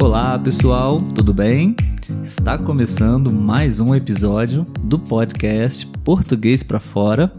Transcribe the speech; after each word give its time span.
Olá 0.00 0.38
pessoal, 0.38 0.98
tudo 1.14 1.34
bem? 1.34 1.76
Está 2.22 2.56
começando 2.56 3.30
mais 3.30 3.80
um 3.80 3.94
episódio 3.94 4.66
do 4.82 4.98
podcast 4.98 5.86
Português 6.02 6.62
para 6.62 6.80
Fora. 6.80 7.30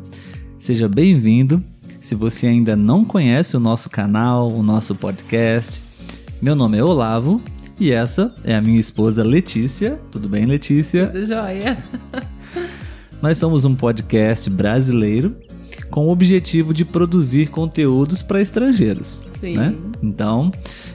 Seja 0.60 0.88
bem-vindo. 0.88 1.62
Se 2.00 2.14
você 2.14 2.46
ainda 2.46 2.76
não 2.76 3.04
conhece 3.04 3.58
o 3.58 3.60
nosso 3.60 3.90
canal, 3.90 4.52
o 4.52 4.62
nosso 4.62 4.94
podcast, 4.94 5.82
meu 6.40 6.56
nome 6.56 6.78
é 6.78 6.84
Olavo 6.84 7.42
e 7.80 7.92
essa 7.92 8.32
é 8.44 8.54
a 8.54 8.62
minha 8.62 8.80
esposa 8.80 9.24
Letícia. 9.24 10.00
Tudo 10.12 10.30
bem, 10.30 10.46
Letícia? 10.46 11.08
Tudo 11.08 11.26
jóia. 11.26 11.84
Nós 13.24 13.40
somos 13.40 13.66
um 13.66 13.74
podcast 13.74 14.48
brasileiro 14.52 15.36
com 15.92 16.08
o 16.08 16.12
objetivo 16.12 16.74
de 16.74 16.86
produzir 16.86 17.50
conteúdos 17.50 18.24
para 18.24 18.42
estrangeiros. 18.42 19.22
Sim. 19.32 19.58
Né? 19.58 19.76
Então, 20.02 20.52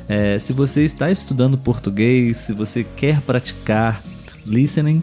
é, 0.09 0.39
se 0.39 0.53
você 0.53 0.83
está 0.83 1.11
estudando 1.11 1.59
português, 1.59 2.39
se 2.39 2.53
você 2.53 2.85
quer 2.97 3.21
praticar 3.21 4.03
listening, 4.47 5.03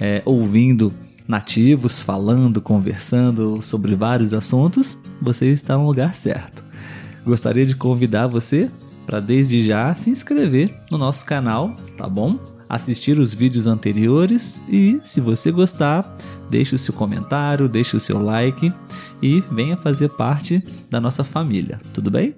é, 0.00 0.22
ouvindo 0.24 0.92
nativos 1.26 2.00
falando, 2.00 2.60
conversando 2.60 3.60
sobre 3.62 3.94
vários 3.94 4.32
assuntos, 4.32 4.96
você 5.20 5.46
está 5.46 5.76
no 5.76 5.86
lugar 5.86 6.14
certo. 6.14 6.64
Gostaria 7.24 7.66
de 7.66 7.74
convidar 7.76 8.26
você 8.26 8.70
para 9.06 9.20
desde 9.20 9.64
já 9.64 9.94
se 9.94 10.10
inscrever 10.10 10.72
no 10.90 10.98
nosso 10.98 11.24
canal, 11.24 11.76
tá 11.96 12.08
bom? 12.08 12.38
Assistir 12.72 13.18
os 13.18 13.34
vídeos 13.34 13.66
anteriores 13.66 14.58
e, 14.66 14.98
se 15.04 15.20
você 15.20 15.52
gostar, 15.52 16.16
deixe 16.48 16.74
o 16.74 16.78
seu 16.78 16.94
comentário, 16.94 17.68
deixe 17.68 17.94
o 17.94 18.00
seu 18.00 18.18
like 18.18 18.72
e 19.20 19.40
venha 19.52 19.76
fazer 19.76 20.08
parte 20.08 20.64
da 20.88 20.98
nossa 20.98 21.22
família, 21.22 21.78
tudo 21.92 22.10
bem? 22.10 22.34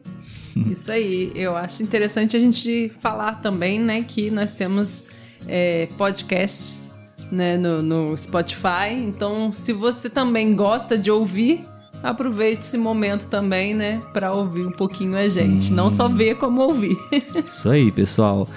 Isso 0.68 0.90
aí, 0.90 1.30
eu 1.36 1.56
acho 1.56 1.84
interessante 1.84 2.36
a 2.36 2.40
gente 2.40 2.90
falar 3.00 3.40
também, 3.40 3.78
né, 3.78 4.02
que 4.02 4.28
nós 4.28 4.50
temos 4.50 5.04
é, 5.46 5.86
podcasts 5.96 6.88
né, 7.30 7.56
no, 7.56 7.80
no 7.80 8.16
Spotify, 8.16 8.90
então 8.92 9.52
se 9.52 9.72
você 9.72 10.10
também 10.10 10.56
gosta 10.56 10.98
de 10.98 11.12
ouvir, 11.12 11.60
aproveite 12.02 12.58
esse 12.58 12.76
momento 12.76 13.28
também, 13.28 13.72
né, 13.72 14.00
para 14.12 14.32
ouvir 14.32 14.64
um 14.64 14.72
pouquinho 14.72 15.16
a 15.16 15.28
gente, 15.28 15.66
Sim. 15.66 15.74
não 15.74 15.92
só 15.92 16.08
ver 16.08 16.34
como 16.38 16.60
ouvir. 16.60 16.96
Isso 17.46 17.70
aí, 17.70 17.92
pessoal. 17.92 18.48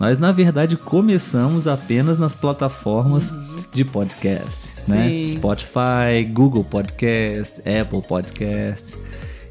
Nós 0.00 0.18
na 0.18 0.32
verdade 0.32 0.78
começamos 0.78 1.66
apenas 1.66 2.18
nas 2.18 2.34
plataformas 2.34 3.30
uhum. 3.30 3.56
de 3.70 3.84
podcast, 3.84 4.72
né? 4.88 5.10
Sim. 5.10 5.32
Spotify, 5.32 6.24
Google 6.32 6.64
Podcast, 6.64 7.60
Apple 7.60 8.00
Podcast. 8.00 8.96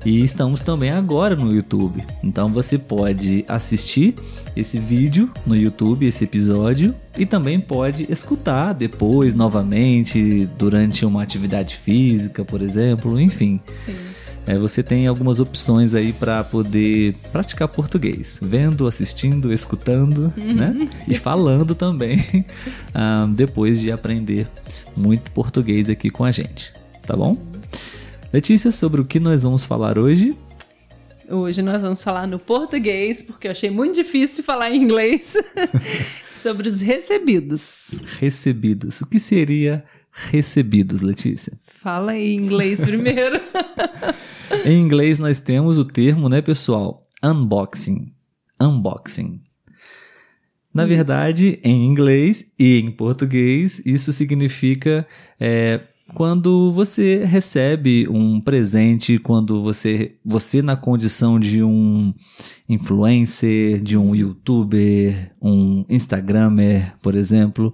E 0.03 0.23
estamos 0.23 0.61
também 0.61 0.89
agora 0.89 1.35
no 1.35 1.53
YouTube. 1.53 2.03
Então 2.23 2.51
você 2.51 2.79
pode 2.79 3.45
assistir 3.47 4.15
esse 4.55 4.79
vídeo 4.79 5.29
no 5.45 5.55
YouTube, 5.55 6.07
esse 6.07 6.23
episódio, 6.23 6.95
e 7.15 7.27
também 7.27 7.59
pode 7.59 8.11
escutar 8.11 8.73
depois, 8.73 9.35
novamente, 9.35 10.49
durante 10.57 11.05
uma 11.05 11.21
atividade 11.21 11.75
física, 11.75 12.43
por 12.43 12.63
exemplo, 12.63 13.19
enfim. 13.19 13.59
Sim. 13.85 13.95
É, 14.45 14.57
você 14.57 14.81
tem 14.81 15.05
algumas 15.05 15.39
opções 15.39 15.93
aí 15.93 16.11
para 16.11 16.43
poder 16.43 17.13
praticar 17.31 17.67
português, 17.67 18.39
vendo, 18.41 18.87
assistindo, 18.87 19.53
escutando, 19.53 20.33
uhum. 20.35 20.53
né? 20.53 20.89
E 21.07 21.15
falando 21.15 21.75
também, 21.75 22.45
ah, 22.93 23.27
depois 23.29 23.79
de 23.79 23.91
aprender 23.91 24.47
muito 24.97 25.31
português 25.31 25.89
aqui 25.89 26.09
com 26.09 26.23
a 26.23 26.31
gente, 26.31 26.73
tá 27.05 27.15
bom? 27.15 27.37
Letícia, 28.33 28.71
sobre 28.71 29.01
o 29.01 29.05
que 29.05 29.19
nós 29.19 29.43
vamos 29.43 29.65
falar 29.65 29.97
hoje? 29.97 30.35
Hoje 31.31 31.61
nós 31.61 31.83
vamos 31.83 32.03
falar 32.03 32.27
no 32.27 32.39
português, 32.39 33.21
porque 33.21 33.47
eu 33.47 33.51
achei 33.51 33.69
muito 33.69 33.95
difícil 33.95 34.43
falar 34.43 34.71
em 34.71 34.81
inglês, 34.81 35.37
sobre 36.33 36.67
os 36.67 36.81
recebidos. 36.81 37.91
Recebidos. 38.19 39.01
O 39.01 39.05
que 39.05 39.19
seria 39.19 39.83
recebidos, 40.11 41.01
Letícia? 41.01 41.57
Fala 41.65 42.15
em 42.17 42.35
inglês 42.35 42.85
primeiro. 42.85 43.39
em 44.65 44.79
inglês 44.79 45.19
nós 45.19 45.41
temos 45.41 45.77
o 45.77 45.85
termo, 45.85 46.29
né, 46.29 46.41
pessoal? 46.41 47.03
Unboxing. 47.23 48.13
Unboxing. 48.61 49.41
Na 50.73 50.83
isso. 50.83 50.95
verdade, 50.95 51.59
em 51.63 51.85
inglês 51.85 52.45
e 52.57 52.77
em 52.77 52.91
português, 52.91 53.81
isso 53.85 54.13
significa 54.13 55.07
é, 55.39 55.81
quando 56.13 56.71
você 56.71 57.23
recebe 57.23 58.07
um 58.09 58.39
presente, 58.41 59.19
quando 59.19 59.61
você, 59.61 60.15
você 60.23 60.61
na 60.61 60.75
condição 60.75 61.39
de 61.39 61.63
um 61.63 62.13
influencer, 62.67 63.81
de 63.81 63.97
um 63.97 64.15
youtuber, 64.15 65.31
um 65.41 65.85
instagramer, 65.89 66.93
por 67.01 67.15
exemplo, 67.15 67.73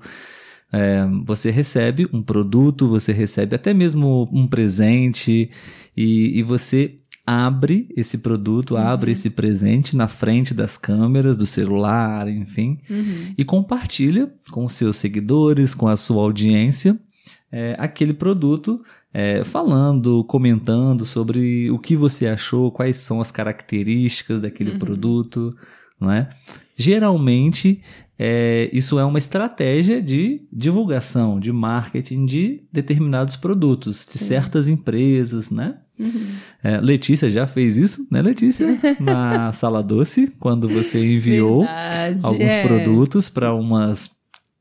é, 0.75 1.07
você 1.23 1.49
recebe 1.49 2.07
um 2.11 2.21
produto, 2.21 2.87
você 2.87 3.11
recebe 3.11 3.55
até 3.55 3.73
mesmo 3.73 4.29
um 4.31 4.47
presente 4.47 5.49
e, 5.95 6.37
e 6.37 6.43
você 6.43 6.97
abre 7.25 7.87
esse 7.95 8.19
produto, 8.19 8.75
uhum. 8.75 8.81
abre 8.81 9.11
esse 9.11 9.29
presente 9.29 9.95
na 9.95 10.07
frente 10.07 10.53
das 10.53 10.77
câmeras, 10.77 11.37
do 11.37 11.47
celular, 11.47 12.27
enfim, 12.27 12.79
uhum. 12.89 13.33
e 13.37 13.43
compartilha 13.43 14.31
com 14.51 14.67
seus 14.69 14.97
seguidores, 14.97 15.73
com 15.73 15.87
a 15.87 15.97
sua 15.97 16.21
audiência 16.21 16.99
é, 17.55 17.73
aquele 17.79 18.13
produto, 18.13 18.83
é, 19.13 19.41
falando, 19.45 20.25
comentando 20.25 21.05
sobre 21.05 21.71
o 21.71 21.79
que 21.79 21.95
você 21.95 22.27
achou, 22.27 22.69
quais 22.69 22.97
são 22.97 23.21
as 23.21 23.31
características 23.31 24.41
daquele 24.41 24.71
uhum. 24.71 24.79
produto, 24.79 25.55
não 25.99 26.11
é? 26.11 26.29
Geralmente, 26.75 27.81
é, 28.17 28.69
isso 28.71 28.97
é 28.97 29.05
uma 29.05 29.19
estratégia 29.19 30.01
de 30.01 30.41
divulgação, 30.51 31.39
de 31.39 31.51
marketing 31.51 32.25
de 32.25 32.63
determinados 32.71 33.35
produtos, 33.35 34.07
de 34.11 34.17
Sim. 34.17 34.25
certas 34.25 34.67
empresas, 34.67 35.51
né? 35.51 35.75
Uhum. 35.99 36.27
É, 36.63 36.79
Letícia 36.79 37.29
já 37.29 37.47
fez 37.47 37.77
isso, 37.77 38.07
né, 38.11 38.21
Letícia? 38.21 38.67
Na 38.99 39.51
Sala 39.53 39.81
Doce, 39.81 40.33
quando 40.39 40.67
você 40.67 40.99
enviou 40.99 41.61
Verdade, 41.61 42.19
alguns 42.23 42.51
é. 42.51 42.67
produtos 42.67 43.29
para 43.29 43.53
umas 43.53 44.09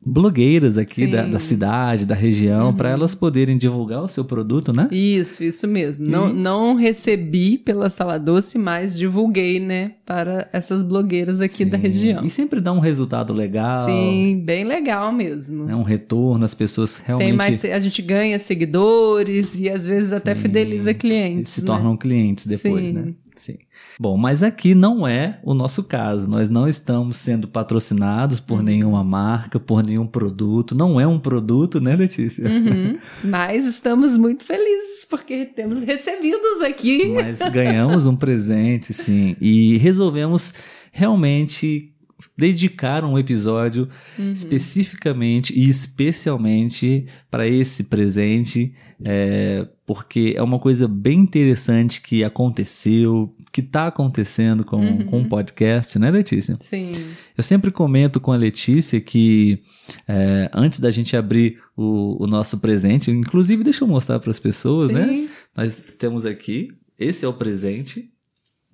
blogueiras 0.05 0.77
aqui 0.77 1.07
da, 1.07 1.27
da, 1.27 1.39
cidade, 1.39 2.05
da 2.07 2.15
região, 2.15 2.69
uhum. 2.69 2.75
para 2.75 2.91
elas 2.91 3.15
poderem 3.15 3.57
divulgar 3.57 4.03
o 4.03 4.09
seu 4.09 4.25
produto, 4.25 4.73
né? 4.73 4.89
Isso, 4.91 5.43
isso 5.43 5.67
mesmo. 5.67 6.07
E... 6.07 6.11
Não, 6.11 6.33
não 6.33 6.75
recebi 6.75 7.59
pela 7.59 7.91
Sala 7.91 8.19
Doce, 8.19 8.59
mas 8.59 8.97
divulguei, 8.97 9.59
né, 9.59 9.93
para 10.05 10.49
essas 10.53 10.83
blogueiras 10.83 11.41
aqui 11.41 11.65
Sim. 11.65 11.71
da 11.71 11.77
região. 11.77 12.25
E 12.25 12.31
sempre 12.31 12.61
dá 12.61 12.73
um 12.73 12.81
resultado 12.81 13.33
legal. 13.33 13.87
Sim, 13.87 14.43
bem 14.45 14.65
legal 14.65 15.13
mesmo. 15.13 15.69
É 15.71 15.75
um 15.75 15.83
retorno, 15.83 16.45
as 16.45 16.55
pessoas 16.55 16.97
realmente. 16.99 17.29
Tem 17.29 17.37
mais, 17.37 17.65
a 17.65 17.79
gente 17.79 18.03
ganha 18.03 18.39
seguidores 18.39 19.59
e 19.59 19.69
às 19.69 19.87
vezes 19.87 20.13
até 20.13 20.35
Sim. 20.35 20.43
fideliza 20.43 20.93
clientes. 20.93 21.53
E 21.53 21.61
se 21.61 21.61
né? 21.63 21.67
tornam 21.67 21.97
clientes 21.97 22.47
depois, 22.47 22.89
Sim. 22.89 22.95
né? 22.95 23.15
Sim. 23.37 23.59
Bom, 23.99 24.17
mas 24.17 24.43
aqui 24.43 24.75
não 24.75 25.06
é 25.06 25.39
o 25.43 25.55
nosso 25.55 25.84
caso. 25.84 26.28
Nós 26.28 26.49
não 26.49 26.69
estamos 26.69 27.17
sendo 27.17 27.49
patrocinados 27.49 28.41
por 28.41 28.59
uhum. 28.59 28.65
nenhuma 28.65 29.05
marca, 29.05 29.59
por 29.59 29.84
nenhum 29.84 30.06
produto. 30.06 30.75
Não 30.75 31.00
é 31.00 31.06
um 31.06 31.19
produto, 31.19 31.81
né, 31.81 31.97
Letícia? 31.97 32.49
Uhum. 32.49 32.99
Mas 33.25 33.67
estamos 33.67 34.17
muito 34.17 34.44
felizes 34.44 35.05
porque 35.05 35.44
temos 35.44 35.83
recebidos 35.83 36.62
aqui. 36.62 37.09
Mas 37.09 37.39
ganhamos 37.53 38.06
um 38.06 38.17
presente, 38.17 38.93
sim. 38.93 39.37
E 39.41 39.77
resolvemos 39.78 40.55
realmente 40.93 41.94
dedicar 42.37 43.05
um 43.05 43.19
episódio 43.19 43.89
uhum. 44.19 44.33
especificamente 44.33 45.59
e 45.59 45.69
especialmente 45.69 47.07
para 47.31 47.47
esse 47.47 47.85
presente, 47.85 48.75
é, 49.05 49.67
porque 49.87 50.35
é 50.37 50.43
uma 50.43 50.59
coisa 50.59 50.89
bem 50.89 51.21
interessante 51.21 52.01
que 52.01 52.25
aconteceu, 52.25 53.35
que 53.53 53.61
está 53.61 53.88
acontecendo 53.88 54.65
com, 54.65 54.77
uhum. 54.77 55.05
com 55.05 55.23
o 55.23 55.29
podcast, 55.29 55.99
né, 55.99 56.11
Letícia? 56.11 56.56
Sim. 56.61 56.93
Eu 57.37 57.44
sempre 57.44 57.71
comento 57.71 58.21
com 58.21 58.33
a 58.33 58.37
Letícia 58.37 59.00
que 59.00 59.61
é, 60.09 60.50
antes 60.55 60.81
da 60.81 60.91
gente 60.91 61.17
abrir 61.17 61.59
o, 61.77 62.23
o, 62.23 62.27
nosso 62.27 62.59
presente, 62.59 63.11
inclusive 63.11 63.65
deixa 63.65 63.85
eu 63.85 63.88
mostrar 63.88 64.21
para 64.21 64.31
as 64.31 64.41
pessoas, 64.41 64.91
né? 64.91 65.06
Sim. 65.06 65.23
né? 65.23 65.29
Nós 65.56 65.83
temos 65.99 66.25
aqui, 66.25 66.69
esse 66.99 67.25
é 67.25 67.29
o 67.29 67.33
presente, 67.33 68.13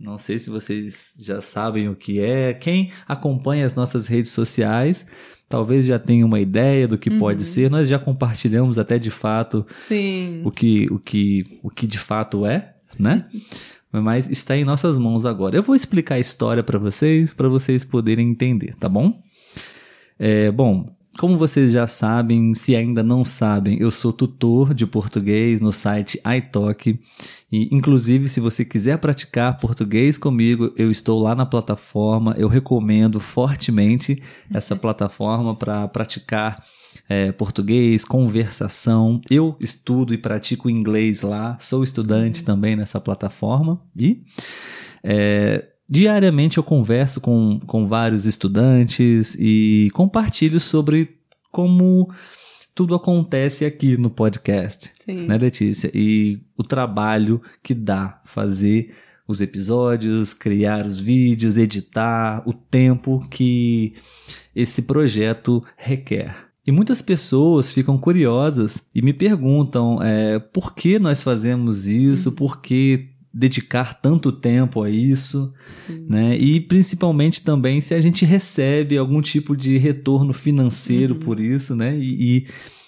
não 0.00 0.16
sei 0.16 0.38
se 0.38 0.48
vocês 0.48 1.12
já 1.20 1.42
sabem 1.42 1.88
o 1.88 1.94
que 1.94 2.20
é. 2.20 2.54
Quem 2.54 2.90
acompanha 3.06 3.66
as 3.66 3.74
nossas 3.74 4.08
redes 4.08 4.30
sociais 4.30 5.06
talvez 5.46 5.84
já 5.84 5.98
tenha 5.98 6.24
uma 6.24 6.40
ideia 6.40 6.86
do 6.88 6.96
que 6.96 7.10
uhum. 7.10 7.18
pode 7.18 7.44
ser. 7.44 7.68
Nós 7.70 7.88
já 7.88 7.98
compartilhamos 7.98 8.78
até 8.78 8.98
de 8.98 9.10
fato 9.10 9.66
Sim. 9.76 10.40
o 10.44 10.50
que 10.50 10.86
o 10.90 10.98
que 10.98 11.44
o 11.62 11.68
que 11.68 11.86
de 11.86 11.98
fato 11.98 12.46
é, 12.46 12.72
né? 12.98 13.26
Mas 13.92 14.30
está 14.30 14.56
em 14.56 14.64
nossas 14.64 14.96
mãos 14.96 15.26
agora. 15.26 15.56
Eu 15.56 15.62
vou 15.64 15.74
explicar 15.74 16.14
a 16.14 16.20
história 16.20 16.62
para 16.62 16.78
vocês, 16.78 17.34
para 17.34 17.48
vocês 17.48 17.84
poderem 17.84 18.30
entender, 18.30 18.76
tá 18.76 18.88
bom? 18.88 19.20
É, 20.16 20.50
bom, 20.52 20.88
como 21.20 21.36
vocês 21.36 21.70
já 21.70 21.86
sabem, 21.86 22.54
se 22.54 22.74
ainda 22.74 23.02
não 23.02 23.26
sabem, 23.26 23.78
eu 23.78 23.90
sou 23.90 24.10
tutor 24.10 24.72
de 24.72 24.86
português 24.86 25.60
no 25.60 25.70
site 25.70 26.18
iTalk. 26.24 26.98
E, 27.52 27.68
inclusive, 27.76 28.26
se 28.26 28.40
você 28.40 28.64
quiser 28.64 28.96
praticar 28.96 29.58
português 29.58 30.16
comigo, 30.16 30.72
eu 30.78 30.90
estou 30.90 31.22
lá 31.22 31.34
na 31.34 31.44
plataforma. 31.44 32.34
Eu 32.38 32.48
recomendo 32.48 33.20
fortemente 33.20 34.22
essa 34.50 34.74
plataforma 34.80 35.54
para 35.54 35.86
praticar 35.88 36.58
é, 37.06 37.30
português, 37.32 38.02
conversação. 38.02 39.20
Eu 39.30 39.58
estudo 39.60 40.14
e 40.14 40.16
pratico 40.16 40.70
inglês 40.70 41.20
lá, 41.20 41.58
sou 41.60 41.84
estudante 41.84 42.42
também 42.42 42.74
nessa 42.74 42.98
plataforma. 42.98 43.78
E 43.94 44.22
é, 45.04 45.66
Diariamente 45.90 46.56
eu 46.56 46.62
converso 46.62 47.20
com, 47.20 47.58
com 47.66 47.88
vários 47.88 48.24
estudantes 48.24 49.36
e 49.36 49.90
compartilho 49.92 50.60
sobre 50.60 51.16
como 51.50 52.08
tudo 52.76 52.94
acontece 52.94 53.64
aqui 53.64 53.96
no 53.96 54.08
podcast, 54.08 54.92
Sim. 55.00 55.26
né, 55.26 55.36
Letícia? 55.36 55.90
E 55.92 56.38
o 56.56 56.62
trabalho 56.62 57.42
que 57.60 57.74
dá 57.74 58.20
fazer 58.24 58.94
os 59.26 59.40
episódios, 59.40 60.32
criar 60.32 60.86
os 60.86 60.96
vídeos, 60.96 61.56
editar, 61.56 62.42
o 62.46 62.52
tempo 62.52 63.18
que 63.28 63.94
esse 64.54 64.82
projeto 64.82 65.62
requer. 65.76 66.50
E 66.64 66.70
muitas 66.70 67.02
pessoas 67.02 67.70
ficam 67.70 67.98
curiosas 67.98 68.88
e 68.94 69.02
me 69.02 69.12
perguntam 69.12 70.00
é, 70.00 70.38
por 70.38 70.74
que 70.74 71.00
nós 71.00 71.20
fazemos 71.20 71.86
isso, 71.86 72.30
por 72.30 72.60
que 72.60 73.09
dedicar 73.32 73.94
tanto 73.94 74.32
tempo 74.32 74.82
a 74.82 74.90
isso, 74.90 75.52
né? 76.08 76.36
E 76.36 76.60
principalmente 76.60 77.44
também 77.44 77.80
se 77.80 77.94
a 77.94 78.00
gente 78.00 78.24
recebe 78.24 78.98
algum 78.98 79.22
tipo 79.22 79.56
de 79.56 79.76
retorno 79.78 80.32
financeiro 80.32 81.14
Uhum. 81.14 81.20
por 81.20 81.38
isso, 81.40 81.76
né? 81.76 81.96
E, 81.96 82.38
e, 82.38 82.46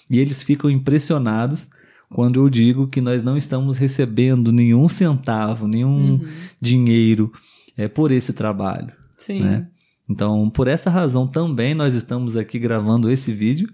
e 0.09 0.19
eles 0.19 0.43
ficam 0.43 0.69
impressionados 0.69 1.69
quando 2.09 2.39
eu 2.39 2.49
digo 2.49 2.87
que 2.87 2.99
nós 3.01 3.23
não 3.23 3.37
estamos 3.37 3.77
recebendo 3.77 4.51
nenhum 4.51 4.89
centavo, 4.89 5.67
nenhum 5.67 6.13
Uhum. 6.15 6.25
dinheiro 6.61 7.31
é, 7.77 7.87
por 7.87 8.11
esse 8.11 8.33
trabalho, 8.33 8.91
Sim. 9.17 9.39
né? 9.41 9.67
Então, 10.09 10.49
por 10.49 10.67
essa 10.67 10.89
razão 10.89 11.25
também 11.25 11.73
nós 11.73 11.93
estamos 11.95 12.35
aqui 12.35 12.59
gravando 12.59 13.09
esse 13.09 13.31
vídeo. 13.31 13.69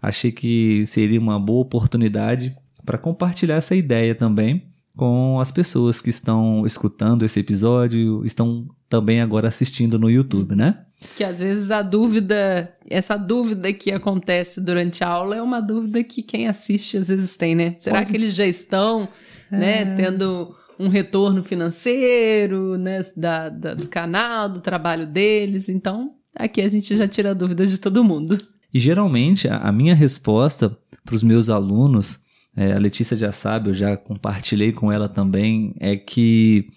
Achei 0.00 0.30
que 0.30 0.86
seria 0.86 1.18
uma 1.20 1.38
boa 1.38 1.62
oportunidade 1.62 2.54
para 2.86 2.96
compartilhar 2.96 3.56
essa 3.56 3.74
ideia 3.74 4.14
também 4.14 4.71
com 4.96 5.38
as 5.40 5.50
pessoas 5.50 6.00
que 6.00 6.10
estão 6.10 6.66
escutando 6.66 7.24
esse 7.24 7.40
episódio, 7.40 8.24
estão 8.24 8.66
também 8.88 9.20
agora 9.20 9.48
assistindo 9.48 9.98
no 9.98 10.10
YouTube, 10.10 10.54
né? 10.54 10.80
Que 11.16 11.24
às 11.24 11.40
vezes 11.40 11.70
a 11.70 11.82
dúvida, 11.82 12.72
essa 12.88 13.16
dúvida 13.16 13.72
que 13.72 13.90
acontece 13.90 14.60
durante 14.60 15.02
a 15.02 15.08
aula 15.08 15.34
é 15.36 15.42
uma 15.42 15.60
dúvida 15.60 16.04
que 16.04 16.22
quem 16.22 16.46
assiste 16.46 16.96
às 16.98 17.08
vezes 17.08 17.36
tem, 17.36 17.54
né? 17.54 17.74
Será 17.78 17.98
Pode. 17.98 18.10
que 18.10 18.16
eles 18.16 18.34
já 18.34 18.46
estão, 18.46 19.08
né, 19.50 19.94
tendo 19.96 20.54
um 20.78 20.88
retorno 20.88 21.42
financeiro, 21.42 22.76
né, 22.78 23.00
da, 23.16 23.48
da- 23.48 23.74
do 23.74 23.88
canal, 23.88 24.48
do 24.48 24.60
trabalho 24.60 25.06
deles? 25.06 25.68
Então, 25.68 26.12
aqui 26.34 26.60
a 26.60 26.68
gente 26.68 26.96
já 26.96 27.08
tira 27.08 27.34
dúvidas 27.34 27.70
de 27.70 27.78
todo 27.78 28.04
mundo. 28.04 28.38
E 28.72 28.78
geralmente 28.78 29.48
a, 29.48 29.56
a 29.58 29.72
minha 29.72 29.94
resposta 29.94 30.76
para 31.04 31.14
os 31.14 31.22
meus 31.22 31.48
alunos, 31.48 32.20
é, 32.56 32.72
a 32.72 32.78
Letícia 32.78 33.16
já 33.16 33.32
sabe, 33.32 33.70
eu 33.70 33.74
já 33.74 33.96
compartilhei 33.96 34.72
com 34.72 34.92
ela 34.92 35.08
também, 35.08 35.74
é 35.80 35.96
que, 35.96 36.68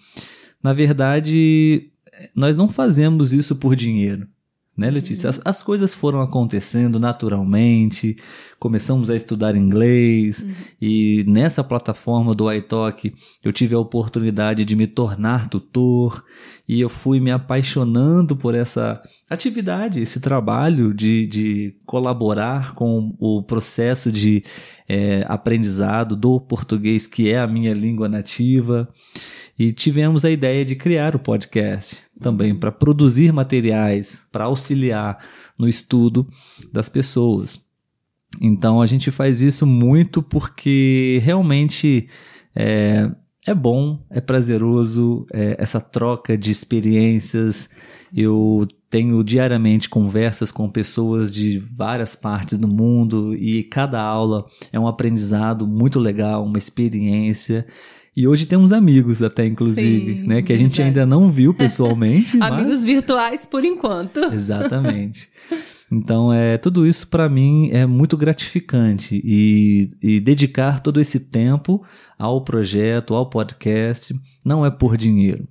na 0.62 0.72
verdade, 0.72 1.90
nós 2.34 2.56
não 2.56 2.68
fazemos 2.68 3.32
isso 3.32 3.56
por 3.56 3.76
dinheiro. 3.76 4.26
Né, 4.76 4.90
Letícia? 4.90 5.30
As, 5.30 5.40
as 5.42 5.62
coisas 5.62 5.94
foram 5.94 6.20
acontecendo 6.20 7.00
naturalmente, 7.00 8.14
começamos 8.58 9.08
a 9.08 9.16
estudar 9.16 9.56
inglês 9.56 10.46
e 10.78 11.24
nessa 11.26 11.64
plataforma 11.64 12.34
do 12.34 12.52
iTalk 12.52 13.14
eu 13.42 13.54
tive 13.54 13.74
a 13.74 13.78
oportunidade 13.78 14.66
de 14.66 14.76
me 14.76 14.86
tornar 14.86 15.48
tutor 15.48 16.22
e 16.68 16.78
eu 16.78 16.90
fui 16.90 17.20
me 17.20 17.30
apaixonando 17.30 18.36
por 18.36 18.54
essa 18.54 19.00
atividade, 19.30 20.02
esse 20.02 20.20
trabalho 20.20 20.92
de, 20.92 21.26
de 21.26 21.76
colaborar 21.86 22.74
com 22.74 23.16
o 23.18 23.42
processo 23.42 24.12
de 24.12 24.44
é, 24.86 25.24
aprendizado 25.26 26.14
do 26.14 26.38
português, 26.38 27.06
que 27.06 27.30
é 27.30 27.38
a 27.38 27.46
minha 27.46 27.72
língua 27.72 28.10
nativa. 28.10 28.86
E 29.58 29.72
tivemos 29.72 30.22
a 30.22 30.30
ideia 30.30 30.66
de 30.66 30.76
criar 30.76 31.16
o 31.16 31.18
podcast 31.18 32.05
também 32.20 32.54
para 32.54 32.72
produzir 32.72 33.32
materiais, 33.32 34.26
para 34.32 34.44
auxiliar 34.44 35.18
no 35.58 35.68
estudo 35.68 36.26
das 36.72 36.88
pessoas. 36.88 37.60
Então 38.40 38.80
a 38.80 38.86
gente 38.86 39.10
faz 39.10 39.40
isso 39.40 39.66
muito 39.66 40.22
porque 40.22 41.20
realmente 41.22 42.08
é, 42.54 43.10
é 43.46 43.54
bom, 43.54 44.04
é 44.10 44.20
prazeroso 44.20 45.26
é, 45.32 45.56
essa 45.58 45.80
troca 45.80 46.36
de 46.36 46.50
experiências. 46.50 47.70
Eu 48.14 48.66
tenho 48.88 49.22
diariamente 49.22 49.88
conversas 49.88 50.50
com 50.50 50.70
pessoas 50.70 51.34
de 51.34 51.58
várias 51.58 52.14
partes 52.14 52.58
do 52.58 52.68
mundo 52.68 53.34
e 53.34 53.62
cada 53.64 54.00
aula 54.00 54.46
é 54.72 54.78
um 54.78 54.86
aprendizado 54.86 55.66
muito 55.66 55.98
legal, 55.98 56.44
uma 56.44 56.58
experiência. 56.58 57.66
E 58.16 58.26
hoje 58.26 58.46
temos 58.46 58.72
amigos 58.72 59.22
até, 59.22 59.44
inclusive, 59.44 60.14
Sim, 60.22 60.26
né? 60.26 60.40
Que 60.40 60.52
a 60.52 60.56
gente 60.56 60.78
verdade. 60.78 61.00
ainda 61.00 61.06
não 61.06 61.30
viu 61.30 61.52
pessoalmente. 61.52 62.34
mas- 62.38 62.50
Amigos 62.50 62.82
virtuais 62.82 63.44
por 63.44 63.62
enquanto. 63.64 64.20
Exatamente. 64.32 65.28
Então, 65.92 66.32
é, 66.32 66.56
tudo 66.56 66.86
isso 66.86 67.06
para 67.08 67.28
mim 67.28 67.68
é 67.72 67.84
muito 67.86 68.16
gratificante 68.16 69.20
e, 69.22 69.90
e 70.02 70.18
dedicar 70.18 70.80
todo 70.80 71.00
esse 71.00 71.20
tempo 71.20 71.84
ao 72.18 72.42
projeto, 72.42 73.14
ao 73.14 73.28
podcast, 73.28 74.14
não 74.44 74.64
é 74.64 74.70
por 74.70 74.96
dinheiro. 74.96 75.46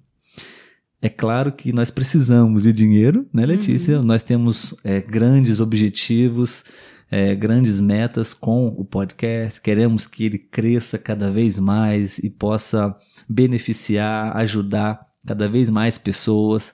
É 1.01 1.07
claro 1.07 1.51
que 1.51 1.71
nós 1.71 1.91
precisamos 1.91 2.63
de 2.63 2.73
dinheiro, 2.73 3.27
né, 3.31 3.45
Letícia? 3.45 4.01
Nós 4.01 4.23
temos 4.23 4.73
é, 4.83 4.99
grandes 4.99 5.59
objetivos, 5.59 6.63
é, 7.09 7.35
grandes 7.35 7.79
metas 7.79 8.33
com 8.33 8.67
o 8.67 8.83
podcast. 8.83 9.61
Queremos 9.61 10.07
que 10.07 10.25
ele 10.25 10.37
cresça 10.37 10.97
cada 10.97 11.29
vez 11.29 11.59
mais 11.59 12.17
e 12.19 12.29
possa 12.29 12.93
beneficiar, 13.27 14.35
ajudar 14.37 15.05
cada 15.25 15.49
vez 15.49 15.69
mais 15.69 15.97
pessoas 15.97 16.73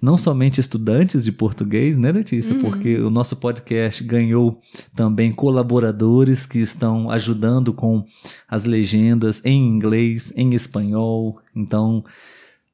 não 0.00 0.16
somente 0.16 0.60
estudantes 0.60 1.24
de 1.24 1.32
português, 1.32 1.98
né, 1.98 2.12
Letícia? 2.12 2.54
Porque 2.54 2.98
o 2.98 3.10
nosso 3.10 3.36
podcast 3.36 4.02
ganhou 4.04 4.60
também 4.94 5.32
colaboradores 5.32 6.46
que 6.46 6.58
estão 6.58 7.10
ajudando 7.10 7.72
com 7.72 8.04
as 8.48 8.64
legendas 8.64 9.42
em 9.44 9.66
inglês, 9.66 10.32
em 10.36 10.54
espanhol. 10.54 11.40
Então, 11.54 12.04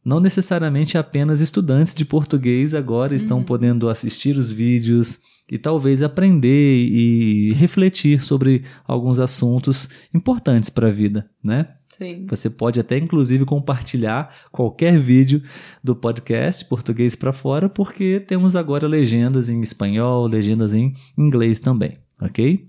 não 0.07 0.21
necessariamente 0.21 0.97
apenas 0.97 1.41
estudantes 1.41 1.93
de 1.93 2.05
português 2.05 2.75
agora 2.75 3.13
estão 3.13 3.43
podendo 3.43 3.91
assistir 3.91 4.39
os 4.39 4.53
vídeos 4.53 5.19
e 5.51 5.59
talvez 5.59 6.01
aprender 6.01 6.87
e 6.89 7.53
refletir 7.55 8.23
sobre 8.23 8.63
alguns 8.87 9.19
assuntos 9.19 9.89
importantes 10.15 10.71
para 10.71 10.87
a 10.87 10.93
vida, 10.93 11.29
né? 11.43 11.75
Sim. 11.89 12.25
Você 12.31 12.49
pode 12.49 12.79
até 12.79 12.97
inclusive 12.97 13.45
compartilhar 13.45 14.33
qualquer 14.53 14.97
vídeo 14.97 15.43
do 15.83 15.97
podcast 15.97 16.65
Português 16.67 17.17
para 17.17 17.33
Fora, 17.33 17.69
porque 17.69 18.21
temos 18.21 18.55
agora 18.55 18.87
legendas 18.87 19.49
em 19.49 19.61
espanhol, 19.61 20.29
legendas 20.29 20.73
em 20.73 20.93
inglês 21.19 21.59
também, 21.59 21.99
ok? 22.21 22.65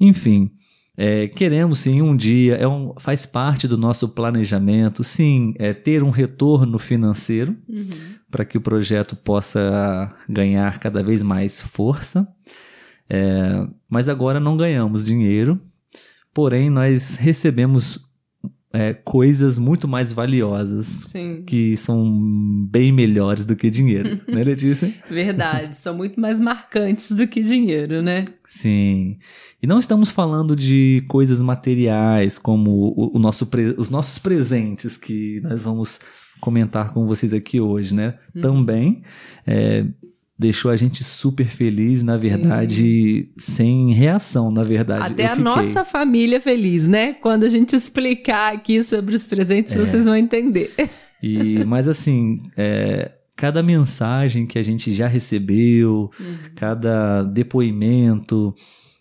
Enfim, 0.00 0.50
é, 0.96 1.28
queremos 1.28 1.80
sim 1.80 2.00
um 2.02 2.16
dia, 2.16 2.54
é 2.56 2.66
um, 2.66 2.94
faz 2.98 3.26
parte 3.26 3.68
do 3.68 3.76
nosso 3.76 4.08
planejamento, 4.08 5.04
sim, 5.04 5.54
é 5.58 5.72
ter 5.74 6.02
um 6.02 6.10
retorno 6.10 6.78
financeiro 6.78 7.56
Uhum. 7.68 7.88
para 8.30 8.44
que 8.44 8.56
o 8.56 8.60
projeto 8.60 9.14
possa 9.16 10.10
ganhar 10.28 10.78
cada 10.78 11.02
vez 11.02 11.22
mais 11.22 11.60
força. 11.62 12.26
É, 13.08 13.66
mas 13.88 14.08
agora 14.08 14.40
não 14.40 14.56
ganhamos 14.56 15.04
dinheiro, 15.04 15.60
porém 16.34 16.68
nós 16.70 17.16
recebemos 17.16 18.00
é, 18.76 18.92
coisas 18.92 19.58
muito 19.58 19.88
mais 19.88 20.12
valiosas 20.12 20.86
Sim. 21.08 21.42
que 21.46 21.74
são 21.78 22.06
bem 22.70 22.92
melhores 22.92 23.46
do 23.46 23.56
que 23.56 23.70
dinheiro, 23.70 24.20
né, 24.28 24.44
Letícia? 24.44 24.92
Verdade, 25.10 25.74
são 25.74 25.96
muito 25.96 26.20
mais 26.20 26.38
marcantes 26.38 27.12
do 27.12 27.26
que 27.26 27.40
dinheiro, 27.40 28.02
né? 28.02 28.26
Sim. 28.46 29.16
E 29.62 29.66
não 29.66 29.78
estamos 29.78 30.10
falando 30.10 30.54
de 30.54 31.02
coisas 31.08 31.40
materiais 31.40 32.38
como 32.38 32.70
o, 32.70 33.16
o 33.16 33.18
nosso 33.18 33.48
os 33.78 33.88
nossos 33.88 34.18
presentes 34.18 34.98
que 34.98 35.40
nós 35.42 35.64
vamos 35.64 35.98
comentar 36.38 36.92
com 36.92 37.06
vocês 37.06 37.32
aqui 37.32 37.58
hoje, 37.58 37.94
né? 37.94 38.18
Também 38.42 39.02
é, 39.46 39.86
deixou 40.38 40.70
a 40.70 40.76
gente 40.76 41.02
super 41.02 41.46
feliz, 41.46 42.02
na 42.02 42.16
verdade, 42.16 43.28
sem 43.38 43.92
reação, 43.92 44.50
na 44.50 44.62
verdade. 44.62 45.06
Até 45.06 45.26
a 45.26 45.36
nossa 45.36 45.84
família 45.84 46.40
feliz, 46.40 46.86
né? 46.86 47.14
Quando 47.14 47.44
a 47.44 47.48
gente 47.48 47.74
explicar 47.74 48.54
aqui 48.54 48.82
sobre 48.82 49.14
os 49.14 49.26
presentes, 49.26 49.74
É. 49.74 49.78
vocês 49.78 50.04
vão 50.04 50.16
entender. 50.16 50.72
E, 51.22 51.64
mas 51.64 51.88
assim, 51.88 52.42
é, 52.56 53.12
cada 53.34 53.62
mensagem 53.62 54.46
que 54.46 54.58
a 54.58 54.62
gente 54.62 54.92
já 54.92 55.06
recebeu, 55.06 56.10
uhum. 56.20 56.36
cada 56.54 57.22
depoimento 57.22 58.54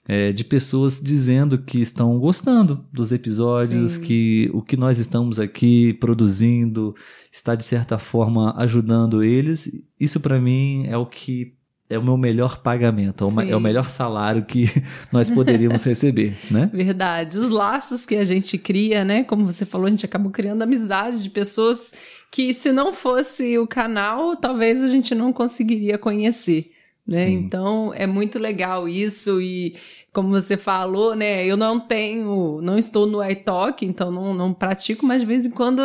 é, 0.08 0.32
de 0.32 0.44
pessoas 0.44 1.02
dizendo 1.02 1.58
que 1.58 1.82
estão 1.82 2.18
gostando 2.20 2.86
dos 2.94 3.12
episódios, 3.12 3.94
Sim. 3.94 4.02
que 4.02 4.52
o 4.54 4.62
que 4.62 4.78
nós 4.78 5.00
estamos 5.00 5.40
aqui 5.40 5.94
produzindo 5.94 6.96
está 7.32 7.56
de 7.56 7.64
certa 7.64 7.98
forma 7.98 8.54
ajudando 8.58 9.24
eles. 9.24 9.72
Isso 10.00 10.20
para 10.20 10.40
mim 10.40 10.86
é 10.88 10.96
o 10.96 11.06
que 11.06 11.56
é 11.88 12.00
o 12.00 12.04
meu 12.04 12.18
melhor 12.18 12.62
pagamento, 12.64 13.24
é 13.24 13.28
o, 13.28 13.42
é 13.52 13.56
o 13.56 13.60
melhor 13.60 13.90
salário 13.90 14.44
que 14.44 14.66
nós 15.14 15.30
poderíamos 15.30 15.84
receber, 15.86 16.36
né? 16.50 16.70
Verdade. 16.74 17.38
Os 17.38 17.50
laços 17.50 18.06
que 18.06 18.16
a 18.16 18.26
gente 18.26 18.58
cria, 18.58 19.06
né? 19.06 19.24
Como 19.24 19.46
você 19.46 19.66
falou, 19.66 19.86
a 19.88 19.90
gente 19.90 20.06
acabou 20.06 20.32
criando 20.32 20.64
amizades 20.64 21.22
de 21.22 21.30
pessoas 21.30 21.94
que, 22.32 22.54
se 22.54 22.72
não 22.72 22.92
fosse 22.92 23.58
o 23.60 23.68
canal, 23.68 24.36
talvez 24.36 24.82
a 24.82 24.88
gente 24.88 25.14
não 25.14 25.32
conseguiria 25.32 25.98
conhecer. 25.98 26.72
Né? 27.08 27.30
Então 27.30 27.94
é 27.94 28.08
muito 28.08 28.40
legal 28.40 28.90
isso 28.90 29.40
e 29.40 29.76
como 30.12 30.30
você 30.30 30.56
falou, 30.56 31.14
né? 31.14 31.46
Eu 31.46 31.58
não 31.58 31.78
tenho, 31.78 32.62
não 32.64 32.80
estou 32.80 33.06
no 33.06 33.24
iTalk, 33.24 33.86
então 33.86 34.10
não, 34.10 34.34
não 34.34 34.54
pratico, 34.54 35.06
mas 35.06 35.22
de 35.22 35.28
vez 35.28 35.46
em 35.46 35.52
quando 35.52 35.82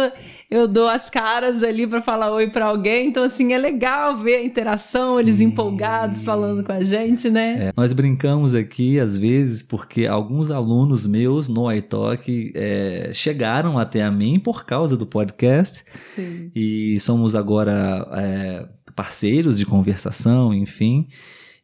eu 0.49 0.69
dou 0.69 0.89
as 0.89 1.11
caras 1.11 1.65
ali 1.65 1.85
para 1.85 2.01
falar 2.01 2.31
oi 2.31 2.49
para 2.49 2.67
alguém. 2.67 3.09
Então, 3.09 3.25
assim, 3.25 3.53
é 3.53 3.59
legal 3.59 4.17
ver 4.17 4.37
a 4.37 4.45
interação, 4.45 5.15
Sim. 5.15 5.21
eles 5.21 5.41
empolgados 5.41 6.25
falando 6.25 6.63
com 6.63 6.73
a 6.73 6.83
gente, 6.83 7.29
né? 7.29 7.67
É, 7.69 7.73
nós 7.77 7.93
brincamos 7.93 8.55
aqui, 8.55 9.01
às 9.01 9.17
vezes, 9.17 9.65
porque 9.65 10.07
alguns 10.07 10.49
alunos 10.49 11.07
meus 11.07 11.49
no 11.49 11.71
iTalk 11.71 12.53
é, 12.55 13.11
chegaram 13.13 13.79
até 13.79 14.03
a 14.03 14.13
mim 14.13 14.39
por 14.39 14.65
causa 14.65 14.97
do 14.97 15.07
podcast. 15.07 15.85
Sim. 16.15 16.53
E 16.55 17.01
somos 17.01 17.35
agora 17.35 18.09
é, 18.13 18.69
parceiros 19.01 19.57
de 19.57 19.65
conversação, 19.65 20.53
enfim 20.53 21.07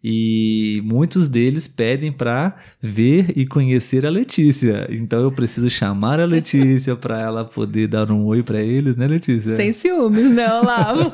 e 0.08 0.80
muitos 0.84 1.28
deles 1.28 1.66
pedem 1.66 2.12
para 2.12 2.54
ver 2.80 3.32
e 3.36 3.44
conhecer 3.44 4.06
a 4.06 4.08
Letícia. 4.08 4.86
Então 4.88 5.20
eu 5.20 5.32
preciso 5.32 5.68
chamar 5.68 6.20
a 6.20 6.24
Letícia 6.24 6.94
para 6.94 7.20
ela 7.20 7.44
poder 7.44 7.88
dar 7.88 8.12
um 8.12 8.24
oi 8.24 8.40
para 8.40 8.60
eles, 8.60 8.96
né, 8.96 9.08
Letícia? 9.08 9.56
Sem 9.56 9.72
ciúmes, 9.72 10.30
né, 10.30 10.46
Olavo? 10.52 11.12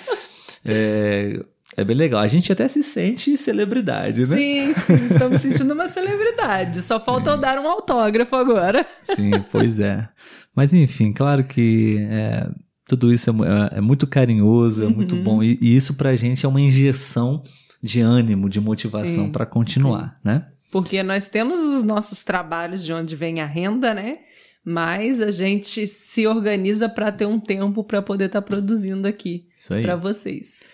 é, 0.64 1.44
é 1.76 1.84
bem 1.84 1.94
legal. 1.94 2.20
A 2.22 2.26
gente 2.26 2.50
até 2.50 2.66
se 2.68 2.82
sente 2.82 3.36
celebridade, 3.36 4.22
né? 4.22 4.34
Sim, 4.34 4.72
sim, 4.72 5.04
estamos 5.04 5.42
sentindo 5.42 5.74
uma 5.74 5.86
celebridade. 5.86 6.80
Só 6.80 6.98
falta 6.98 7.32
eu 7.32 7.36
dar 7.36 7.58
um 7.58 7.68
autógrafo 7.68 8.34
agora. 8.34 8.86
Sim, 9.02 9.30
pois 9.52 9.78
é. 9.78 10.08
Mas 10.54 10.72
enfim, 10.72 11.12
claro 11.12 11.44
que 11.44 11.98
é, 12.08 12.48
tudo 12.88 13.12
isso 13.12 13.30
é, 13.30 13.78
é, 13.78 13.80
muito 13.80 14.06
carinhoso, 14.06 14.84
é 14.84 14.88
muito 14.88 15.16
uhum. 15.16 15.22
bom. 15.22 15.42
E, 15.42 15.58
e 15.60 15.74
isso 15.74 15.94
pra 15.94 16.14
gente 16.14 16.46
é 16.46 16.48
uma 16.48 16.60
injeção 16.60 17.42
de 17.82 18.00
ânimo, 18.00 18.48
de 18.48 18.60
motivação 18.60 19.30
para 19.30 19.44
continuar, 19.44 20.10
sim. 20.10 20.28
né? 20.28 20.46
Porque 20.70 21.02
nós 21.02 21.28
temos 21.28 21.60
os 21.60 21.82
nossos 21.82 22.22
trabalhos 22.22 22.84
de 22.84 22.92
onde 22.92 23.16
vem 23.16 23.40
a 23.40 23.46
renda, 23.46 23.94
né? 23.94 24.18
Mas 24.64 25.20
a 25.20 25.30
gente 25.30 25.86
se 25.86 26.26
organiza 26.26 26.88
para 26.88 27.12
ter 27.12 27.26
um 27.26 27.38
tempo 27.38 27.84
para 27.84 28.02
poder 28.02 28.26
estar 28.26 28.42
tá 28.42 28.46
produzindo 28.46 29.06
aqui 29.06 29.46
para 29.82 29.94
vocês. 29.94 30.64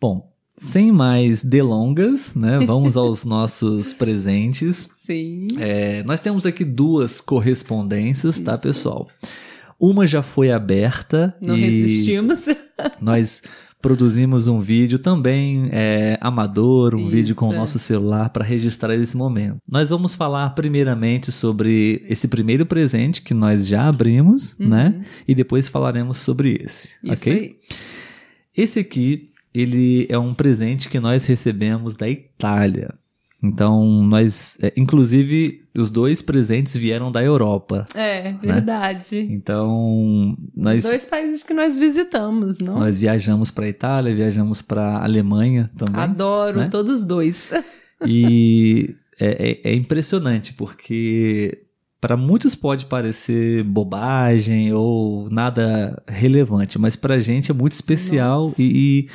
Bom, 0.00 0.32
sem 0.56 0.90
mais 0.90 1.42
delongas, 1.42 2.34
né? 2.34 2.58
Vamos 2.66 2.96
aos 2.98 3.24
nossos 3.24 3.92
presentes. 3.92 4.88
Sim. 4.92 5.46
É, 5.58 6.02
nós 6.02 6.20
temos 6.20 6.44
aqui 6.44 6.64
duas 6.64 7.20
correspondências, 7.20 8.36
tá, 8.36 8.40
Isso. 8.40 8.44
tá, 8.44 8.58
pessoal? 8.58 9.08
Uma 9.80 10.06
já 10.06 10.22
foi 10.22 10.50
aberta. 10.50 11.36
Não 11.40 11.54
resistimos. 11.54 12.40
Nós 13.00 13.42
produzimos 13.80 14.48
um 14.48 14.60
vídeo 14.60 14.98
também 14.98 15.68
é, 15.70 16.18
amador, 16.20 16.94
um 16.94 17.02
Isso. 17.02 17.10
vídeo 17.10 17.34
com 17.34 17.48
o 17.48 17.52
nosso 17.52 17.78
celular 17.78 18.30
para 18.30 18.44
registrar 18.44 18.94
esse 18.94 19.16
momento. 19.16 19.58
Nós 19.68 19.90
vamos 19.90 20.14
falar 20.14 20.50
primeiramente 20.50 21.30
sobre 21.30 22.02
esse 22.08 22.26
primeiro 22.26 22.66
presente 22.66 23.22
que 23.22 23.32
nós 23.32 23.66
já 23.66 23.86
abrimos, 23.88 24.58
uhum. 24.58 24.68
né? 24.68 25.04
E 25.26 25.34
depois 25.34 25.68
falaremos 25.68 26.18
sobre 26.18 26.58
esse, 26.60 26.96
Isso 27.04 27.12
ok? 27.12 27.32
Aí. 27.32 27.56
Esse 28.56 28.80
aqui, 28.80 29.30
ele 29.54 30.06
é 30.08 30.18
um 30.18 30.34
presente 30.34 30.88
que 30.88 30.98
nós 30.98 31.26
recebemos 31.26 31.94
da 31.94 32.08
Itália. 32.08 32.92
Então, 33.42 34.02
nós, 34.02 34.58
é, 34.60 34.72
inclusive, 34.76 35.62
os 35.80 35.90
dois 35.90 36.20
presentes 36.22 36.76
vieram 36.76 37.10
da 37.10 37.22
Europa. 37.22 37.86
É, 37.94 38.32
né? 38.32 38.38
verdade. 38.40 39.26
Então, 39.30 40.36
nós. 40.54 40.84
Os 40.84 40.90
dois 40.90 41.04
países 41.04 41.42
que 41.42 41.54
nós 41.54 41.78
visitamos, 41.78 42.58
não? 42.58 42.80
Nós 42.80 42.98
viajamos 42.98 43.50
para 43.50 43.68
Itália, 43.68 44.14
viajamos 44.14 44.62
para 44.62 45.02
Alemanha 45.02 45.70
também. 45.76 46.00
Adoro 46.00 46.58
né? 46.60 46.68
todos 46.68 47.04
dois. 47.04 47.52
E 48.06 48.94
é, 49.18 49.60
é, 49.64 49.70
é 49.72 49.74
impressionante, 49.74 50.52
porque 50.52 51.64
para 52.00 52.16
muitos 52.16 52.54
pode 52.54 52.86
parecer 52.86 53.64
bobagem 53.64 54.72
ou 54.72 55.28
nada 55.30 56.00
relevante, 56.06 56.78
mas 56.78 56.94
para 56.94 57.16
a 57.16 57.20
gente 57.20 57.50
é 57.50 57.54
muito 57.54 57.72
especial 57.72 58.44
Nossa. 58.44 58.62
e, 58.62 59.06
e 59.06 59.08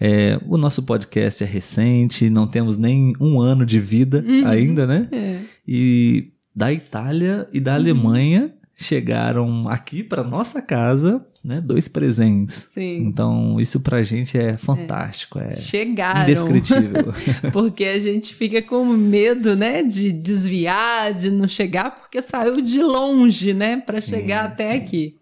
é, 0.00 0.40
o 0.46 0.56
nosso 0.56 0.82
podcast 0.82 1.42
é 1.42 1.46
recente, 1.46 2.30
não 2.30 2.46
temos 2.46 2.78
nem 2.78 3.12
um 3.20 3.40
ano 3.40 3.66
de 3.66 3.78
vida 3.78 4.24
uhum. 4.26 4.46
ainda, 4.46 4.86
né? 4.86 5.08
É. 5.12 5.40
E 5.72 6.32
da 6.54 6.72
Itália 6.72 7.46
e 7.52 7.60
da 7.60 7.70
uhum. 7.70 7.76
Alemanha 7.76 8.52
chegaram 8.76 9.68
aqui 9.68 10.02
para 10.02 10.24
nossa 10.24 10.60
casa, 10.60 11.24
né? 11.44 11.60
Dois 11.60 11.86
presentes. 11.86 12.66
Sim. 12.70 13.04
Então, 13.06 13.60
isso 13.60 13.78
pra 13.78 14.02
gente 14.02 14.36
é 14.36 14.56
fantástico, 14.56 15.38
é, 15.38 15.52
é 15.52 15.56
Chegaram. 15.56 16.22
indescritível. 16.22 17.14
porque 17.52 17.84
a 17.84 17.98
gente 18.00 18.34
fica 18.34 18.60
com 18.60 18.84
medo, 18.86 19.54
né, 19.54 19.84
de 19.84 20.10
desviar, 20.10 21.14
de 21.14 21.30
não 21.30 21.46
chegar, 21.46 22.00
porque 22.00 22.20
saiu 22.20 22.60
de 22.60 22.82
longe, 22.82 23.52
né, 23.52 23.76
para 23.76 24.00
chegar 24.00 24.46
até 24.46 24.72
sim. 24.72 24.78
aqui. 24.78 25.16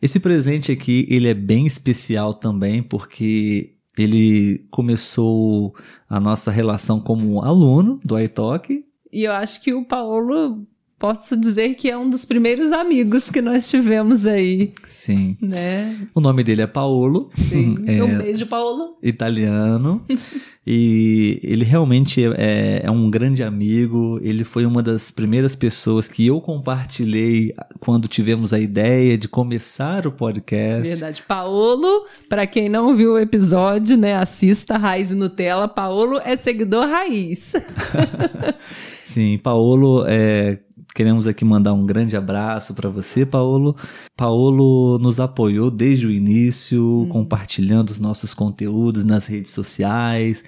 Esse 0.00 0.20
presente 0.20 0.70
aqui, 0.70 1.06
ele 1.10 1.26
é 1.26 1.34
bem 1.34 1.66
especial 1.66 2.32
também, 2.32 2.82
porque 2.82 3.72
ele 3.98 4.64
começou 4.70 5.74
a 6.08 6.20
nossa 6.20 6.50
relação 6.50 7.00
como 7.00 7.42
aluno 7.42 7.98
do 8.04 8.18
iTalk. 8.18 8.84
E 9.12 9.24
eu 9.24 9.32
acho 9.32 9.62
que 9.62 9.72
o 9.72 9.84
Paulo 9.84 10.66
posso 10.98 11.36
dizer 11.36 11.74
que 11.76 11.88
é 11.88 11.96
um 11.96 12.10
dos 12.10 12.24
primeiros 12.24 12.72
amigos 12.72 13.30
que 13.30 13.40
nós 13.40 13.70
tivemos 13.70 14.26
aí. 14.26 14.72
Sim. 14.90 15.36
Né? 15.40 15.96
O 16.14 16.20
nome 16.20 16.42
dele 16.42 16.62
é 16.62 16.66
Paolo. 16.66 17.30
Sim. 17.34 17.76
É 17.88 18.02
um 18.02 18.18
beijo, 18.18 18.46
Paolo. 18.46 18.96
Italiano. 19.02 20.04
e 20.66 21.40
ele 21.42 21.64
realmente 21.64 22.22
é, 22.36 22.82
é, 22.84 22.90
um 22.90 23.10
grande 23.10 23.42
amigo. 23.42 24.18
Ele 24.22 24.44
foi 24.44 24.66
uma 24.66 24.82
das 24.82 25.10
primeiras 25.10 25.56
pessoas 25.56 26.06
que 26.06 26.26
eu 26.26 26.40
compartilhei 26.40 27.54
quando 27.80 28.08
tivemos 28.08 28.52
a 28.52 28.58
ideia 28.58 29.16
de 29.16 29.28
começar 29.28 30.06
o 30.06 30.12
podcast. 30.12 30.88
Verdade. 30.88 31.22
Paolo, 31.26 32.04
para 32.28 32.46
quem 32.46 32.68
não 32.68 32.94
viu 32.94 33.12
o 33.14 33.18
episódio, 33.18 33.96
né, 33.96 34.14
assista 34.16 34.76
Raiz 34.76 35.12
Nutella. 35.12 35.68
Paolo 35.68 36.20
é 36.24 36.36
seguidor 36.36 36.88
raiz. 36.88 37.52
Sim, 39.08 39.38
Paolo 39.38 40.04
é 40.06 40.58
Queremos 40.94 41.26
aqui 41.26 41.44
mandar 41.44 41.74
um 41.74 41.86
grande 41.86 42.16
abraço 42.16 42.74
para 42.74 42.88
você, 42.88 43.24
Paulo. 43.24 43.76
Paulo 44.16 44.98
nos 44.98 45.20
apoiou 45.20 45.70
desde 45.70 46.06
o 46.06 46.10
início, 46.10 46.82
hum. 46.82 47.08
compartilhando 47.08 47.90
os 47.90 48.00
nossos 48.00 48.34
conteúdos 48.34 49.04
nas 49.04 49.26
redes 49.26 49.52
sociais. 49.52 50.42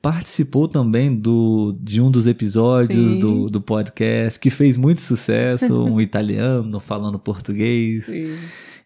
Participou 0.00 0.66
também 0.66 1.14
do, 1.14 1.76
de 1.80 2.00
um 2.00 2.10
dos 2.10 2.26
episódios 2.26 3.16
do, 3.16 3.46
do 3.46 3.60
podcast, 3.60 4.40
que 4.40 4.50
fez 4.50 4.76
muito 4.76 5.00
sucesso, 5.00 5.84
um 5.84 6.00
italiano 6.00 6.80
falando 6.80 7.18
português. 7.18 8.06
Sim. 8.06 8.34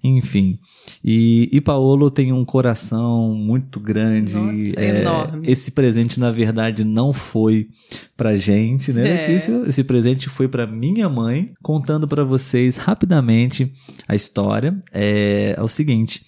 Enfim. 0.07 0.59
E, 1.05 1.49
e 1.53 1.61
Paolo 1.61 2.11
tem 2.11 2.33
um 2.33 2.45
coração 2.45 3.35
muito 3.35 3.81
grande. 3.81 4.35
Nossa, 4.35 4.81
é, 4.81 5.01
enorme. 5.01 5.47
Esse 5.47 5.73
presente, 5.73 6.21
na 6.21 6.31
verdade, 6.31 6.85
não 6.85 7.13
foi 7.13 7.69
pra 8.17 8.37
gente, 8.37 8.93
né, 8.93 9.09
é. 9.09 9.13
Letícia? 9.15 9.63
Esse 9.67 9.83
presente 9.83 10.29
foi 10.29 10.47
pra 10.47 10.67
minha 10.67 11.09
mãe, 11.09 11.53
contando 11.63 12.07
para 12.07 12.25
vocês 12.25 12.77
rapidamente 12.77 13.73
a 14.07 14.15
história. 14.15 14.81
É, 14.93 15.55
é 15.57 15.63
o 15.63 15.69
seguinte. 15.69 16.23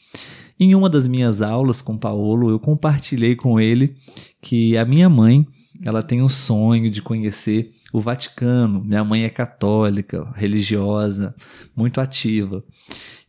Em 0.59 0.75
uma 0.75 0.91
das 0.91 1.07
minhas 1.07 1.41
aulas 1.41 1.81
com 1.81 1.97
Paolo, 1.97 2.51
eu 2.51 2.59
compartilhei 2.59 3.37
com 3.37 3.61
ele 3.61 3.95
que 4.43 4.77
a 4.77 4.85
minha 4.85 5.09
mãe, 5.09 5.47
ela 5.85 6.03
tem 6.03 6.21
um 6.21 6.29
sonho 6.29 6.91
de 6.91 7.01
conhecer 7.01 7.71
o 7.93 8.01
Vaticano. 8.01 8.83
Minha 8.85 9.05
mãe 9.05 9.23
é 9.23 9.29
católica, 9.29 10.29
religiosa, 10.35 11.33
muito 11.77 12.01
ativa. 12.01 12.65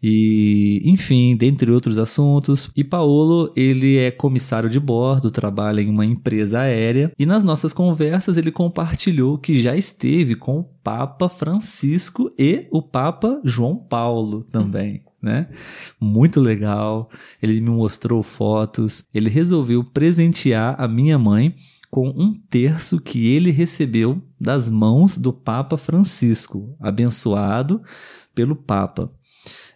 E, 0.02 0.82
enfim, 0.86 1.36
dentre 1.36 1.70
outros 1.72 1.98
assuntos. 1.98 2.72
E 2.76 2.84
Paolo, 2.84 3.52
ele 3.56 3.98
é 3.98 4.10
comissário 4.10 4.70
de 4.70 4.80
bordo, 4.80 5.30
trabalha 5.30 5.82
em 5.82 5.90
uma 5.90 6.06
empresa 6.06 6.62
aérea. 6.62 7.12
E 7.18 7.26
nas 7.26 7.44
nossas 7.44 7.74
conversas 7.74 8.38
ele 8.38 8.52
compartilhou 8.52 9.38
que 9.38 9.60
já 9.62 9.76
esteve 9.76 10.36
com 10.36 10.60
o 10.60 10.64
Papa 10.64 11.30
Francisco 11.30 12.32
e 12.38 12.68
o 12.72 12.82
Papa 12.82 13.42
João 13.44 13.76
Paulo 13.76 14.44
também. 14.44 15.02
Né? 15.22 15.48
Muito 16.00 16.40
legal. 16.40 17.10
Ele 17.42 17.60
me 17.60 17.70
mostrou 17.70 18.24
fotos. 18.24 19.04
Ele 19.14 19.30
resolveu 19.30 19.84
presentear 19.84 20.76
a 20.80 20.88
minha 20.88 21.20
mãe 21.20 21.54
com 21.92 22.08
um 22.10 22.34
terço 22.50 23.02
que 23.02 23.28
ele 23.28 23.50
recebeu 23.50 24.22
das 24.40 24.70
mãos 24.70 25.18
do 25.18 25.34
Papa 25.34 25.76
Francisco, 25.76 26.76
abençoado 26.80 27.82
pelo 28.34 28.56
Papa 28.56 29.12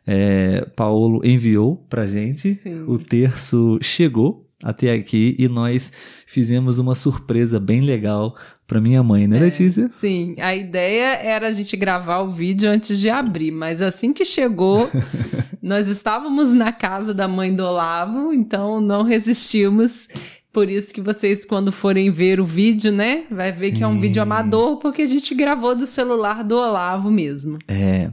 é, 0.06 0.68
Paulo 0.76 1.22
enviou 1.24 1.78
para 1.90 2.08
gente. 2.08 2.54
Sim. 2.54 2.84
O 2.88 2.98
terço 2.98 3.80
chegou 3.82 4.44
até 4.64 4.94
aqui 4.94 5.36
e 5.38 5.48
nós 5.48 5.92
fizemos 6.26 6.80
uma 6.80 6.96
surpresa 6.96 7.60
bem 7.60 7.82
legal 7.82 8.36
para 8.66 8.80
minha 8.80 9.04
mãe, 9.04 9.28
né, 9.28 9.38
é, 9.38 9.40
Letícia? 9.42 9.90
Sim, 9.90 10.36
a 10.40 10.56
ideia 10.56 11.16
era 11.18 11.48
a 11.48 11.52
gente 11.52 11.76
gravar 11.76 12.20
o 12.20 12.32
vídeo 12.32 12.70
antes 12.70 12.98
de 12.98 13.10
abrir, 13.10 13.52
mas 13.52 13.82
assim 13.82 14.14
que 14.14 14.24
chegou, 14.24 14.90
nós 15.62 15.88
estávamos 15.88 16.52
na 16.54 16.72
casa 16.72 17.14
da 17.14 17.28
mãe 17.28 17.54
do 17.54 17.64
Olavo, 17.64 18.34
então 18.34 18.80
não 18.80 19.04
resistimos. 19.04 20.08
Por 20.52 20.70
isso 20.70 20.94
que 20.94 21.02
vocês, 21.02 21.44
quando 21.44 21.72
forem 21.72 22.12
ver 22.12 22.40
o 22.40 22.46
vídeo, 22.46 22.92
né, 22.92 23.26
vai 23.30 23.52
ver 23.52 23.74
que 23.74 23.84
é 23.84 23.88
um 23.88 24.00
vídeo 24.00 24.22
amador, 24.22 24.78
porque 24.78 25.02
a 25.02 25.06
gente 25.06 25.36
gravou 25.36 25.76
do 25.76 25.86
celular 25.86 26.44
do 26.44 26.56
Olavo 26.56 27.12
mesmo. 27.12 27.58
É. 27.68 28.12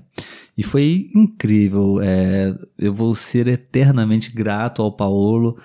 E 0.61 0.63
foi 0.63 1.11
incrível. 1.15 2.03
É, 2.03 2.55
eu 2.79 2.93
vou 2.93 3.15
ser 3.15 3.49
eternamente 3.49 4.31
grato 4.31 4.83
ao 4.83 4.93
Paulo 4.93 5.57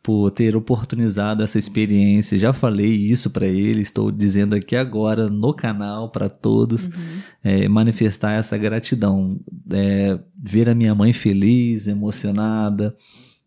por 0.00 0.30
ter 0.30 0.54
oportunizado 0.54 1.42
essa 1.42 1.58
experiência. 1.58 2.38
Já 2.38 2.52
falei 2.52 2.88
isso 2.94 3.30
para 3.30 3.48
ele, 3.48 3.82
estou 3.82 4.12
dizendo 4.12 4.54
aqui 4.54 4.76
agora 4.76 5.28
no 5.28 5.52
canal 5.52 6.08
para 6.08 6.28
todos, 6.28 6.84
uhum. 6.84 6.92
é, 7.42 7.66
manifestar 7.66 8.34
essa 8.34 8.56
gratidão. 8.56 9.40
É, 9.72 10.20
ver 10.36 10.68
a 10.68 10.74
minha 10.74 10.94
mãe 10.94 11.12
feliz, 11.12 11.88
emocionada, 11.88 12.94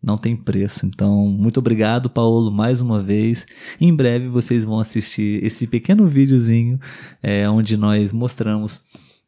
não 0.02 0.18
tem 0.18 0.36
preço. 0.36 0.84
Então, 0.84 1.26
muito 1.26 1.56
obrigado, 1.56 2.10
Paulo, 2.10 2.50
mais 2.50 2.82
uma 2.82 3.02
vez. 3.02 3.46
Em 3.80 3.96
breve 3.96 4.28
vocês 4.28 4.62
vão 4.62 4.78
assistir 4.78 5.42
esse 5.42 5.66
pequeno 5.66 6.06
videozinho 6.06 6.78
é, 7.22 7.48
onde 7.48 7.78
nós 7.78 8.12
mostramos 8.12 8.82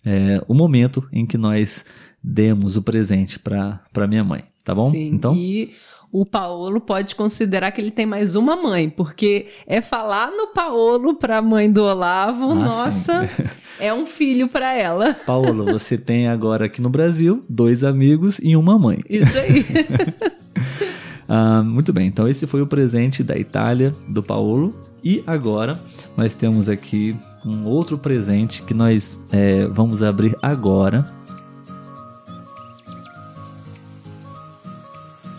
é, 0.04 0.42
o 0.49 0.54
momento 0.54 1.07
em 1.12 1.26
que 1.26 1.37
nós 1.37 1.85
demos 2.23 2.76
o 2.76 2.83
presente 2.83 3.38
para 3.38 4.07
minha 4.09 4.25
mãe, 4.25 4.45
tá 4.64 4.75
bom? 4.75 4.90
Sim, 4.90 5.09
então 5.09 5.35
e 5.35 5.73
o 6.12 6.26
Paulo 6.26 6.80
pode 6.80 7.14
considerar 7.14 7.71
que 7.71 7.80
ele 7.80 7.90
tem 7.90 8.04
mais 8.04 8.35
uma 8.35 8.57
mãe, 8.57 8.90
porque 8.90 9.47
é 9.66 9.80
falar 9.80 10.30
no 10.30 10.49
Paulo 10.49 11.14
para 11.14 11.38
a 11.38 11.42
mãe 11.42 11.71
do 11.71 11.83
Olavo, 11.83 12.50
ah, 12.50 12.54
nossa, 12.54 13.30
é 13.78 13.95
um 13.95 14.04
filho 14.04 14.49
para 14.49 14.75
ela. 14.75 15.14
Paulo, 15.14 15.64
você 15.64 15.97
tem 15.97 16.26
agora 16.26 16.64
aqui 16.64 16.83
no 16.83 16.90
Brasil 16.90 17.45
dois 17.49 17.85
amigos 17.85 18.40
e 18.42 18.57
uma 18.57 18.78
mãe. 18.78 18.99
Isso 19.09 19.38
aí. 19.38 19.64
Ah, 21.33 21.62
muito 21.62 21.92
bem, 21.92 22.09
então 22.09 22.26
esse 22.26 22.45
foi 22.45 22.61
o 22.61 22.66
presente 22.66 23.23
da 23.23 23.38
Itália 23.38 23.92
do 24.09 24.21
Paulo. 24.21 24.75
E 25.04 25.23
agora 25.25 25.80
nós 26.16 26.35
temos 26.35 26.69
aqui 26.69 27.16
um 27.44 27.64
outro 27.66 27.97
presente 27.97 28.62
que 28.62 28.75
nós 28.75 29.20
é, 29.32 29.66
vamos 29.66 30.02
abrir 30.02 30.37
agora. 30.42 31.04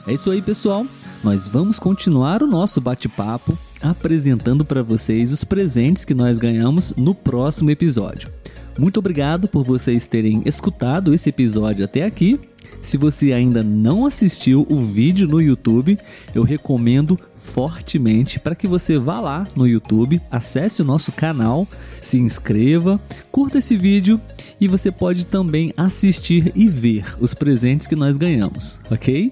É 0.07 0.13
isso 0.13 0.31
aí, 0.31 0.41
pessoal. 0.41 0.85
Nós 1.23 1.47
vamos 1.47 1.77
continuar 1.77 2.41
o 2.41 2.47
nosso 2.47 2.81
bate-papo 2.81 3.57
apresentando 3.81 4.65
para 4.65 4.83
vocês 4.83 5.31
os 5.31 5.43
presentes 5.43 6.03
que 6.03 6.13
nós 6.13 6.39
ganhamos 6.39 6.93
no 6.95 7.13
próximo 7.13 7.69
episódio. 7.69 8.40
Muito 8.77 8.97
obrigado 8.97 9.47
por 9.47 9.63
vocês 9.63 10.05
terem 10.05 10.41
escutado 10.45 11.13
esse 11.13 11.29
episódio 11.29 11.83
até 11.85 12.03
aqui 12.03 12.39
se 12.81 12.97
você 12.97 13.31
ainda 13.31 13.63
não 13.63 14.05
assistiu 14.05 14.65
o 14.69 14.79
vídeo 14.79 15.27
no 15.27 15.39
YouTube, 15.39 15.97
eu 16.33 16.43
recomendo 16.43 17.19
fortemente 17.35 18.39
para 18.39 18.55
que 18.55 18.67
você 18.67 18.97
vá 18.97 19.19
lá 19.19 19.47
no 19.55 19.67
YouTube, 19.67 20.21
acesse 20.31 20.81
o 20.81 20.85
nosso 20.85 21.11
canal, 21.11 21.67
se 22.01 22.17
inscreva, 22.17 22.99
curta 23.31 23.59
esse 23.59 23.77
vídeo 23.77 24.19
e 24.59 24.67
você 24.67 24.91
pode 24.91 25.25
também 25.25 25.73
assistir 25.77 26.51
e 26.55 26.67
ver 26.67 27.15
os 27.19 27.33
presentes 27.33 27.87
que 27.87 27.95
nós 27.95 28.17
ganhamos, 28.17 28.79
ok? 28.89 29.31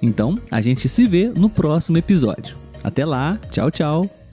Então, 0.00 0.38
a 0.50 0.60
gente 0.60 0.88
se 0.88 1.06
vê 1.06 1.32
no 1.34 1.48
próximo 1.48 1.98
episódio. 1.98 2.56
Até 2.82 3.04
lá, 3.04 3.38
tchau, 3.50 3.70
tchau! 3.70 4.23